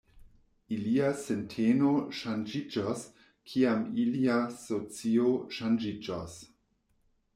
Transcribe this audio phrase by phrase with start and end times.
[0.75, 1.91] Ilia sinteno
[2.21, 3.03] ŝanĝiĝos,
[3.51, 6.41] kiam ilia socio ŝanĝiĝos.